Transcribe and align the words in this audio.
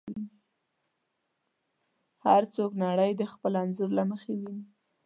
هر 2.25 2.43
څوک 2.55 2.71
نړۍ 2.85 3.11
د 3.17 3.21
خپل 3.33 3.53
انځور 3.63 3.89
له 3.97 4.03
مخې 4.11 4.31
ویني. 4.39 4.65